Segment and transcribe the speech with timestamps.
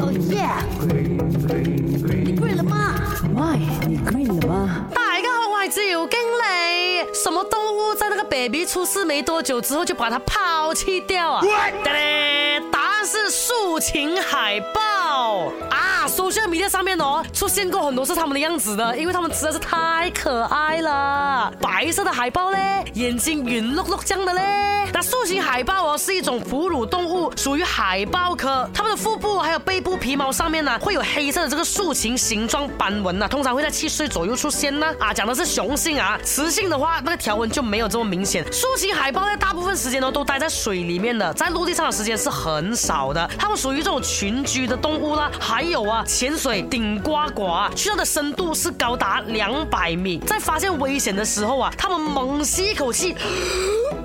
[0.00, 0.44] 哦耶！
[2.06, 2.94] 你贵了吗？
[3.34, 4.84] 喂，你贵了吗？
[4.94, 7.06] 哪一个红孩子有更雷？
[7.14, 11.42] 什么动物在那个 baby 出事没多久之后就把它抛弃掉啊？
[11.84, 14.95] 得答案是竖琴海豹。
[15.70, 21.50] 啊，首先的迷恋上面哦，出现过很多是他们的样子的，因为他们实在是太可爱了。
[21.58, 24.42] 白色的海豹嘞，眼睛圆碌碌这样的嘞。
[24.92, 29.35] 那树形海豹哦，是一种哺乳动物，属于海豹科，它们的腹部。
[30.06, 34.86] 皮毛上面呢，会有黑色的这个竖琴形状斑纹呢，通常会在七岁左右出现呢。
[35.00, 38.44] 啊，讲的是雄性啊，雌性的话，那个条纹就没有这么明显。
[38.52, 43.28] 竖琴海豹在大部分时间呢，都待在水里面的，在陆地上的时间是很少的。
[43.36, 45.28] 它们属于这种群居的动物啦。
[45.40, 50.18] 还有啊，潜水顶呱呱，去到的深度是高达两百米。
[50.18, 53.16] 在发现危险的时候啊，它们猛吸一口气。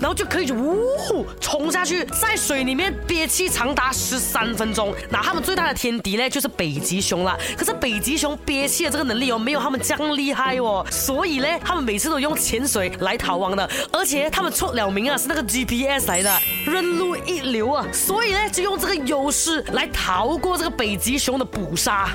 [0.00, 4.94] 然后就可以呜呼冲下去，在水里面憋气长达十三分钟。
[5.10, 7.38] 那他们最大的天敌呢，就是北极熊了。
[7.56, 10.84] 可是北极熊憋气的这个能力哦，没有他们这样厉害哦。
[10.90, 13.68] 所以呢，他们每次都用潜水来逃亡的。
[13.92, 17.86] 而且他们出了名啊，是那个 GPS 来的，认路一流啊。
[17.92, 22.08] 所以呢，就用这个优势来逃过这个北极熊的捕杀。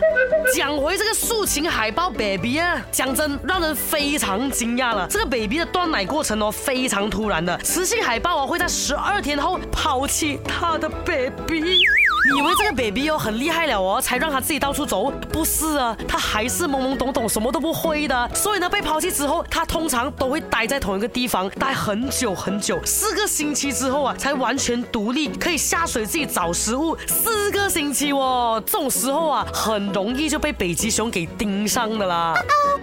[0.56, 5.08] 讲回这个竖琴海豹 baby 啊，讲真，让人非常惊讶了。
[5.10, 7.58] 这个 baby 的断奶过程哦，非常突然的。
[7.70, 11.80] 雌性海豹王会在十二天后抛弃它的 baby。
[12.38, 15.10] 以为这个 baby 哦很厉害了哦，才让他自己到处走？
[15.32, 18.30] 不是啊，他还是懵懵懂懂，什么都不会的。
[18.36, 22.78] 所以呢，被抛弃之后，他通常都会待在同一个地方，待很久很久。
[22.86, 26.96] 四个星期之后啊，才完全独立，可以下水自己找食物。
[27.08, 32.34] 四个星期哦，这种时候啊，很容易就被北极熊给盯上的啦。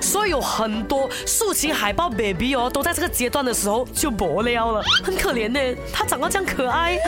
[0.01, 5.61] 所以有很多竖琴海豹 baby 哦，都在这个阶段的时候就没了了，很可怜呢。
[5.93, 6.99] 它长得这样可爱。